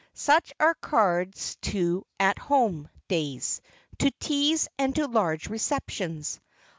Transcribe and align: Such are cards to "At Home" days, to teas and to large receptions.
Such 0.15 0.51
are 0.59 0.73
cards 0.73 1.57
to 1.61 2.07
"At 2.19 2.39
Home" 2.39 2.89
days, 3.07 3.61
to 3.99 4.09
teas 4.19 4.67
and 4.79 4.95
to 4.95 5.05
large 5.05 5.47
receptions. 5.47 6.39